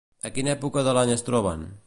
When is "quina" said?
0.37-0.51